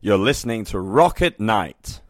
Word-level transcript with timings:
You're 0.00 0.18
listening 0.18 0.64
to 0.66 0.78
Rock 0.78 1.22
at 1.22 1.40
Night. 1.40 2.00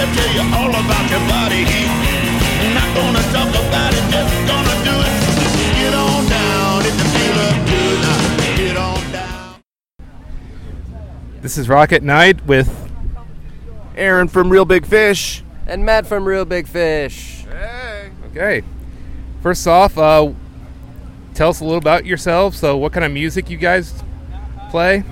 They'll 0.00 0.14
tell 0.14 0.32
you 0.32 0.40
all 0.56 0.70
about 0.70 1.10
your 1.10 1.20
body 1.28 1.62
heat. 1.62 2.72
Not 2.72 2.96
gonna 2.96 3.20
talk 3.34 3.50
about 3.50 3.92
it, 3.92 4.00
just 4.10 4.34
gonna 4.48 4.76
do 4.82 4.96
it. 4.96 5.12
Get 5.76 5.92
on 5.92 6.26
down 6.26 6.80
if 6.86 6.96
you 6.96 7.08
feel 7.18 7.38
up 7.44 7.58
good. 7.68 8.00
Now, 8.00 8.56
get 8.56 8.76
on 8.78 9.12
down. 9.12 9.62
This 11.42 11.58
is 11.58 11.68
Rock 11.68 11.92
at 11.92 12.02
Night 12.02 12.46
with 12.46 12.90
Aaron 13.94 14.28
from 14.28 14.48
Reel 14.48 14.64
Big 14.64 14.86
Fish. 14.86 15.44
And 15.66 15.84
Matt 15.84 16.06
from 16.06 16.24
Reel 16.24 16.46
Big 16.46 16.66
Fish. 16.66 17.44
Hey. 17.44 18.10
Okay. 18.30 18.62
First 19.42 19.66
off, 19.66 19.98
uh, 19.98 20.32
tell 21.34 21.50
us 21.50 21.60
a 21.60 21.64
little 21.64 21.76
about 21.76 22.06
yourselves. 22.06 22.58
So, 22.58 22.74
what 22.78 22.94
kind 22.94 23.04
of 23.04 23.12
music 23.12 23.50
you 23.50 23.58
guys 23.58 24.02
play? 24.70 25.04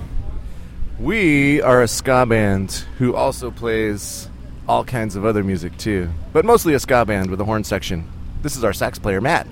We 0.99 1.61
are 1.61 1.83
a 1.83 1.87
ska 1.87 2.25
band 2.25 2.71
who 2.97 3.13
also 3.13 3.51
plays 3.51 4.29
all 4.69 4.83
kinds 4.83 5.15
of 5.15 5.25
other 5.25 5.43
music 5.43 5.75
too, 5.77 6.07
but 6.31 6.45
mostly 6.45 6.75
a 6.75 6.79
ska 6.79 7.03
band 7.03 7.31
with 7.31 7.41
a 7.41 7.45
horn 7.45 7.63
section. 7.63 8.07
This 8.43 8.55
is 8.55 8.63
our 8.63 8.71
sax 8.71 8.99
player, 8.99 9.19
Matt. 9.19 9.47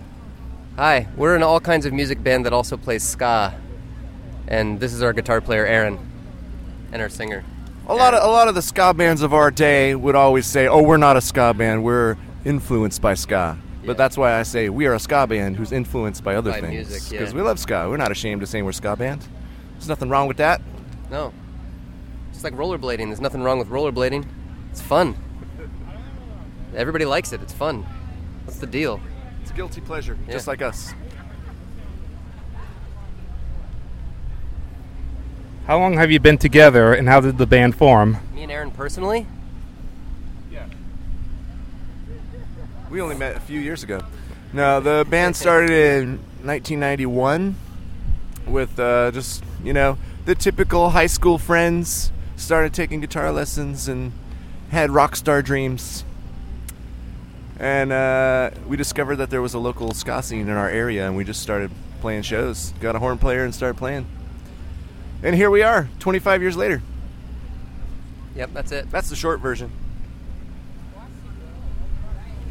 Hi, 0.76 1.08
we're 1.18 1.36
an 1.36 1.42
all 1.42 1.60
kinds 1.60 1.88
of 1.88 1.92
music 1.92 2.24
band 2.24 2.46
that 2.46 2.54
also 2.54 2.78
plays 2.78 3.02
ska. 3.02 3.56
And 4.48 4.80
this 4.80 4.94
is 4.94 5.02
our 5.02 5.14
guitar 5.14 5.42
player, 5.42 5.66
Aaron, 5.66 5.98
and 6.92 7.02
our 7.02 7.10
singer. 7.10 7.44
A 7.88 7.96
lot 7.96 8.14
of 8.14 8.24
a 8.24 8.28
lot 8.28 8.48
of 8.48 8.54
the 8.54 8.62
ska 8.62 8.94
bands 8.94 9.24
of 9.24 9.34
our 9.34 9.50
day 9.50 9.96
would 9.96 10.14
always 10.16 10.46
say, 10.46 10.68
"Oh, 10.68 10.84
we're 10.84 10.98
not 10.98 11.18
a 11.18 11.22
ska 11.22 11.54
band. 11.54 11.84
We're 11.84 12.16
influenced 12.46 13.02
by 13.02 13.16
ska." 13.16 13.58
Yeah. 13.82 13.88
But 13.88 13.98
that's 13.98 14.18
why 14.18 14.40
I 14.40 14.44
say 14.44 14.70
we 14.70 14.86
are 14.86 14.94
a 14.94 15.00
ska 15.00 15.26
band 15.26 15.56
who's 15.58 15.72
influenced 15.72 16.24
by 16.24 16.36
other 16.36 16.52
By 16.52 16.62
things. 16.62 16.90
music, 16.90 17.12
yeah. 17.12 17.20
Because 17.20 17.34
we 17.34 17.42
love 17.42 17.58
ska. 17.60 17.90
We're 17.90 17.98
not 17.98 18.12
ashamed 18.12 18.42
to 18.42 18.48
say 18.48 18.62
we're 18.62 18.70
a 18.70 18.74
ska 18.74 18.96
band. 18.96 19.26
There's 19.74 19.90
nothing 19.90 20.10
wrong 20.10 20.28
with 20.28 20.38
that. 20.38 20.62
No. 21.10 21.34
It's 22.32 22.44
like 22.44 22.54
rollerblading. 22.54 23.08
There's 23.08 23.22
nothing 23.22 23.42
wrong 23.42 23.58
with 23.58 23.70
rollerblading. 23.70 24.26
It's 24.78 24.86
fun. 24.86 25.16
Everybody 26.76 27.04
likes 27.06 27.34
it. 27.34 27.42
It's 27.42 27.52
fun. 27.52 27.82
What's 28.46 28.60
the 28.60 28.68
deal? 28.68 29.00
It's 29.42 29.50
a 29.50 29.54
guilty 29.56 29.82
pleasure, 29.82 30.16
Yeah. 30.28 30.34
just 30.34 30.46
like 30.46 30.62
us. 30.62 30.94
How 35.66 35.80
long 35.80 35.96
have 35.98 36.12
you 36.12 36.20
been 36.20 36.38
together, 36.38 36.94
and 36.94 37.10
how 37.10 37.22
did 37.22 37.40
the 37.40 37.48
band 37.48 37.76
form? 37.76 38.18
Me 38.36 38.44
and 38.44 38.52
Aaron 38.52 38.70
personally? 38.70 39.26
Yeah. 40.52 40.66
We 42.92 43.02
only 43.02 43.16
met 43.16 43.36
a 43.36 43.40
few 43.40 43.60
years 43.60 43.82
ago. 43.82 44.02
No, 44.54 44.80
the 44.80 45.08
band 45.10 45.36
started 45.36 45.72
in 45.72 46.20
1991 46.44 47.56
with 48.46 48.80
uh, 48.80 49.10
just, 49.10 49.44
you 49.64 49.74
know, 49.74 49.98
the 50.26 50.36
typical 50.36 50.92
high 50.92 51.08
school 51.08 51.40
friends. 51.40 52.12
Started 52.36 52.76
taking 52.76 53.02
guitar 53.02 53.32
lessons 53.32 53.88
and 53.88 54.12
had 54.72 54.92
rock 54.92 55.16
star 55.16 55.42
dreams. 55.42 56.04
And 57.60 57.92
uh, 57.92 58.52
we 58.68 58.78
discovered 58.78 59.16
that 59.18 59.30
there 59.30 59.42
was 59.42 59.54
a 59.54 59.60
local 59.60 59.94
ska 59.94 60.22
scene 60.22 60.48
in 60.48 60.56
our 60.56 60.70
area, 60.70 61.08
and 61.08 61.18
we 61.18 61.24
just 61.24 61.42
started 61.42 61.72
playing 62.02 62.22
shows. 62.22 62.74
Got 62.80 62.96
a 62.96 63.00
horn 63.00 63.18
player 63.18 63.44
and 63.44 63.54
started 63.54 63.78
playing. 63.78 64.06
And 65.24 65.36
here 65.36 65.50
we 65.50 65.64
are, 65.64 65.90
25 66.00 66.42
years 66.42 66.56
later. 66.56 66.84
Yep, 68.36 68.52
that's 68.54 68.72
it. 68.72 68.92
That's 68.92 69.10
the 69.10 69.16
short 69.16 69.40
version. 69.40 69.72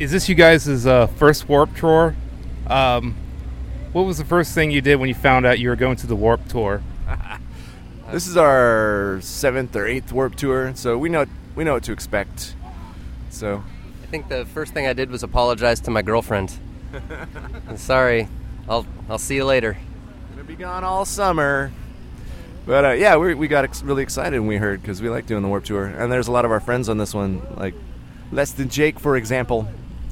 Is 0.00 0.10
this 0.10 0.28
you 0.28 0.34
guys' 0.34 0.86
uh, 0.86 1.06
first 1.06 1.48
Warped 1.48 1.76
Tour? 1.78 2.16
Um, 2.66 3.14
what 3.92 4.02
was 4.02 4.18
the 4.18 4.24
first 4.24 4.52
thing 4.52 4.72
you 4.72 4.80
did 4.80 4.96
when 4.96 5.08
you 5.08 5.14
found 5.14 5.46
out 5.46 5.60
you 5.60 5.68
were 5.68 5.76
going 5.76 5.96
to 5.96 6.06
the 6.06 6.16
Warped 6.16 6.50
Tour? 6.50 6.82
This 8.12 8.28
is 8.28 8.36
our 8.36 9.18
seventh 9.20 9.74
or 9.74 9.84
eighth 9.84 10.12
Warped 10.12 10.38
Tour, 10.38 10.72
so 10.76 10.96
we 10.96 11.08
know 11.08 11.26
we 11.56 11.64
know 11.64 11.72
what 11.72 11.82
to 11.84 11.92
expect. 11.92 12.54
So 13.30 13.64
I 14.02 14.06
think 14.06 14.28
the 14.28 14.44
first 14.46 14.72
thing 14.72 14.86
I 14.86 14.92
did 14.92 15.10
was 15.10 15.22
apologize 15.24 15.80
to 15.80 15.90
my 15.90 16.02
girlfriend. 16.02 16.56
I'm 17.68 17.76
sorry. 17.76 18.28
I'll 18.68 18.86
I'll 19.08 19.18
see 19.18 19.34
you 19.34 19.44
later. 19.44 19.76
gonna 20.30 20.44
be 20.44 20.54
gone 20.54 20.84
all 20.84 21.04
summer. 21.04 21.72
But 22.66 22.84
uh, 22.84 22.90
yeah, 22.92 23.16
we 23.16 23.34
we 23.34 23.48
got 23.48 23.64
ex- 23.64 23.82
really 23.82 24.02
excited 24.02 24.38
when 24.38 24.48
we 24.48 24.56
heard 24.56 24.80
because 24.82 25.00
we 25.02 25.08
like 25.08 25.26
doing 25.26 25.42
the 25.42 25.48
Warped 25.48 25.66
Tour, 25.66 25.86
and 25.86 26.10
there's 26.12 26.28
a 26.28 26.32
lot 26.32 26.44
of 26.44 26.50
our 26.50 26.60
friends 26.60 26.88
on 26.88 26.98
this 26.98 27.14
one, 27.14 27.42
like 27.56 27.74
Less 28.32 28.52
Than 28.52 28.68
Jake, 28.68 28.98
for 28.98 29.16
example. 29.16 29.68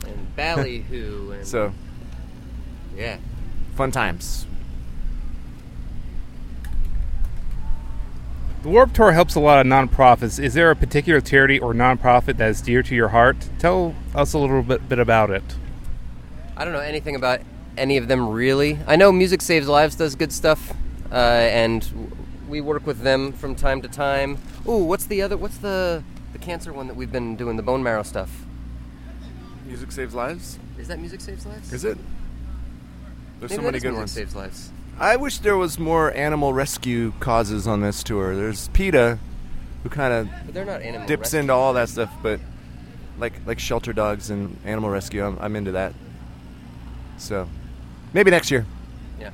And 0.07 0.37
Ballyhoo 0.37 1.33
and 1.33 1.47
So 1.47 1.73
yeah. 2.97 3.19
fun 3.75 3.91
times. 3.91 4.47
The 8.65 8.71
Warped 8.71 8.97
Tour 8.97 9.13
helps 9.13 9.35
a 9.35 9.41
lot 9.41 9.59
of 9.59 9.71
nonprofits. 9.71 10.43
Is 10.43 10.55
there 10.55 10.71
a 10.71 10.75
particular 10.75 11.21
charity 11.21 11.59
or 11.59 11.75
nonprofit 11.75 12.39
that 12.39 12.49
is 12.49 12.63
dear 12.63 12.83
to 12.85 12.95
your 12.95 13.09
heart? 13.09 13.37
Tell 13.59 13.95
us 14.15 14.33
a 14.33 14.39
little 14.39 14.63
bit, 14.63 14.89
bit 14.89 14.99
about 14.99 15.29
it. 15.29 15.43
I 16.57 16.65
don't 16.65 16.73
know 16.73 16.81
anything 16.81 17.15
about 17.15 17.43
any 17.77 17.99
of 17.99 18.09
them 18.09 18.31
really. 18.31 18.79
I 18.87 18.97
know 18.97 19.13
Music 19.13 19.43
Saves 19.43 19.69
Lives 19.69 19.97
does 19.97 20.15
good 20.15 20.33
stuff, 20.33 20.73
uh, 21.13 21.15
and 21.15 22.17
we 22.49 22.63
work 22.63 22.87
with 22.87 23.01
them 23.01 23.35
from 23.35 23.55
time 23.55 23.83
to 23.83 23.89
time. 23.89 24.39
Ooh, 24.67 24.79
what's 24.79 25.05
the 25.05 25.21
other? 25.21 25.37
What's 25.37 25.59
the 25.59 26.03
the 26.33 26.39
cancer 26.39 26.73
one 26.73 26.87
that 26.87 26.97
we've 26.97 27.13
been 27.13 27.37
doing 27.37 27.59
the 27.59 27.63
bone 27.63 27.83
marrow 27.83 28.03
stuff? 28.03 28.47
Music 29.67 29.93
saves 29.93 30.15
lives. 30.15 30.59
Is 30.79 30.89
that 30.89 30.99
Music 30.99 31.21
Saves 31.21 31.45
Lives? 31.45 31.71
Is 31.71 31.85
it? 31.85 31.99
There's 33.41 33.51
Maybe 33.51 33.61
so 33.61 33.63
many 33.63 33.79
good 33.79 33.89
Music 33.89 33.99
ones. 33.99 34.13
Saves 34.13 34.35
Lives. 34.35 34.71
I 34.99 35.17
wish 35.17 35.39
there 35.39 35.57
was 35.57 35.79
more 35.79 36.13
animal 36.15 36.53
rescue 36.53 37.13
causes 37.21 37.67
on 37.67 37.81
this 37.81 38.03
tour. 38.03 38.37
There's 38.37 38.69
PETA, 38.69 39.19
who 39.83 39.89
kind 39.89 40.13
of 40.13 40.29
But 40.47 40.55
they're 40.55 40.65
not 40.65 40.83
animal. 40.83 41.07
dips 41.07 41.21
rescue. 41.23 41.41
into 41.41 41.53
all 41.53 41.73
that 41.75 41.89
stuff, 41.89 42.11
but 42.23 42.41
like 43.19 43.33
like 43.47 43.59
shelter 43.59 43.93
dogs 43.93 44.31
and 44.31 44.57
animal 44.65 44.91
rescue, 44.91 45.25
I'm, 45.25 45.39
I'm 45.41 45.57
into 45.57 45.73
that. 45.73 45.95
So 47.19 47.49
maybe 48.13 48.31
next 48.31 48.51
year. 48.51 48.67
Yeah. 49.21 49.31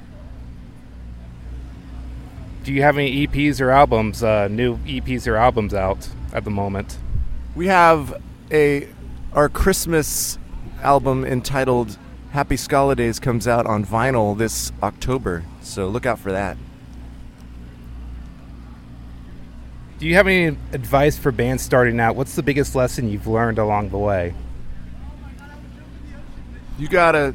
Do 2.64 2.72
you 2.72 2.82
have 2.82 2.96
any 2.98 3.26
EPs 3.26 3.60
or 3.60 3.70
albums, 3.70 4.22
uh, 4.22 4.48
new 4.48 4.76
EPs 4.78 5.26
or 5.26 5.36
albums 5.36 5.74
out 5.74 6.08
at 6.32 6.44
the 6.44 6.50
moment? 6.50 6.98
We 7.54 7.66
have 7.66 8.20
a 8.50 8.88
our 9.34 9.48
Christmas 9.48 10.38
album 10.82 11.24
entitled 11.24 11.98
Happy 12.32 12.54
Skalidays 12.54 13.20
comes 13.20 13.48
out 13.48 13.66
on 13.66 13.84
vinyl 13.84 14.38
this 14.38 14.70
October, 14.84 15.42
so 15.62 15.88
look 15.88 16.06
out 16.06 16.20
for 16.20 16.30
that. 16.30 16.56
Do 19.98 20.06
you 20.06 20.14
have 20.14 20.28
any 20.28 20.56
advice 20.72 21.18
for 21.18 21.32
bands 21.32 21.64
starting 21.64 21.98
out? 21.98 22.14
What's 22.14 22.36
the 22.36 22.42
biggest 22.44 22.76
lesson 22.76 23.10
you've 23.10 23.26
learned 23.26 23.58
along 23.58 23.90
the 23.90 23.98
way? 23.98 24.34
You 26.78 26.88
gotta 26.88 27.34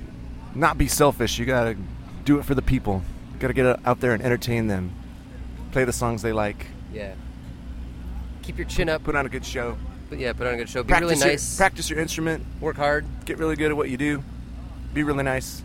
not 0.55 0.77
be 0.77 0.87
selfish. 0.87 1.37
You 1.37 1.45
gotta 1.45 1.75
do 2.23 2.39
it 2.39 2.45
for 2.45 2.55
the 2.55 2.61
people. 2.61 3.03
You 3.33 3.39
gotta 3.39 3.53
get 3.53 3.85
out 3.85 3.99
there 3.99 4.13
and 4.13 4.23
entertain 4.23 4.67
them. 4.67 4.93
Play 5.73 5.83
the 5.83 5.93
songs 5.93 6.21
they 6.21 6.31
like. 6.31 6.67
Yeah. 6.93 7.15
Keep 8.43 8.59
your 8.59 8.67
chin 8.67 8.87
up. 8.87 9.03
Put 9.03 9.17
on 9.17 9.25
a 9.25 9.29
good 9.29 9.45
show. 9.45 9.77
But 10.09 10.19
yeah, 10.19 10.31
put 10.31 10.47
on 10.47 10.53
a 10.53 10.57
good 10.57 10.69
show. 10.69 10.83
Be 10.83 10.87
practice 10.87 11.09
really 11.09 11.19
your, 11.19 11.27
nice. 11.33 11.57
practice 11.57 11.89
your 11.89 11.99
instrument. 11.99 12.45
Work 12.61 12.77
hard. 12.77 13.05
Get 13.25 13.37
really 13.39 13.57
good 13.57 13.71
at 13.71 13.77
what 13.77 13.89
you 13.89 13.97
do. 13.97 14.23
Be 14.95 15.03
really 15.03 15.25
nice. 15.25 15.61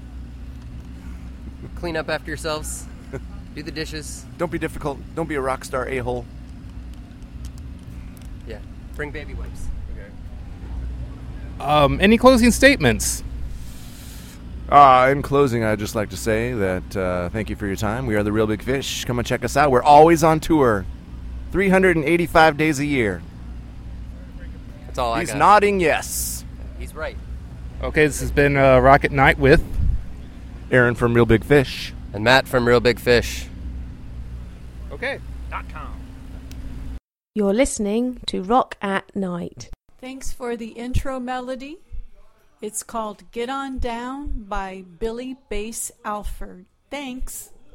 Clean 1.77 1.97
up 1.97 2.11
after 2.11 2.29
yourselves. 2.29 2.85
do 3.55 3.63
the 3.63 3.71
dishes. 3.71 4.25
Don't 4.39 4.51
be 4.51 4.59
difficult. 4.59 4.99
Don't 5.15 5.29
be 5.29 5.37
a 5.37 5.41
rock 5.41 5.65
star 5.65 5.89
a 5.89 5.99
hole. 5.99 6.27
Yeah. 8.49 8.59
Bring 8.97 9.13
baby 9.13 9.35
wipes. 9.35 9.69
Okay. 9.93 11.65
Um, 11.65 12.01
any 12.01 12.19
closing 12.19 12.51
statements? 12.51 13.23
Uh, 14.69 15.09
in 15.13 15.23
closing, 15.23 15.63
I'd 15.63 15.79
just 15.79 15.95
like 15.95 16.11
to 16.11 16.17
say 16.17 16.53
that 16.53 16.97
uh, 16.97 17.29
thank 17.29 17.51
you 17.51 17.55
for 17.55 17.69
your 17.69 17.77
time. 17.77 18.07
We 18.07 18.17
are 18.17 18.25
the 18.25 18.33
Reel 18.33 18.49
Big 18.49 18.65
Fish. 18.65 19.05
Come 19.05 19.21
and 19.21 19.27
check 19.27 19.45
us 19.45 19.57
out. 19.57 19.71
We're 19.71 19.83
always 19.83 20.25
on 20.25 20.41
tour, 20.41 20.85
385 21.53 22.57
days 22.57 22.81
a 22.81 22.85
year. 22.85 23.23
That's 24.87 24.99
all 24.99 25.13
I 25.13 25.21
He's 25.21 25.31
got. 25.31 25.39
nodding 25.39 25.79
yes. 25.79 26.45
He's 26.81 26.97
right. 26.97 27.17
Okay, 27.83 28.07
this 28.07 28.21
has 28.21 28.31
been 28.31 28.59
uh, 28.59 28.79
Rock 28.79 29.05
at 29.07 29.11
Night 29.11 29.39
with 29.39 29.65
Aaron 30.71 30.95
from 30.95 31.15
Reel 31.15 31.25
Big 31.25 31.43
Fish. 31.43 31.95
And 32.13 32.23
Matt 32.23 32.47
from 32.47 32.69
Reel 32.69 32.81
Big 32.81 33.01
Fish. 33.01 33.47
Okay. 34.93 35.19
You're 37.35 37.55
listening 37.55 38.21
to 38.27 38.43
Rock 38.43 38.77
at 38.83 39.17
Night. 39.17 39.71
Thanks 39.99 40.31
for 40.31 40.57
the 40.57 40.73
intro 40.73 41.19
melody. 41.19 41.79
It's 42.61 42.83
called 42.83 43.31
Get 43.31 43.49
On 43.49 43.79
Down 43.79 44.45
by 44.47 44.85
Billy 44.99 45.37
Bass 45.49 45.91
Alford. 46.05 46.67
Thanks. 46.91 47.51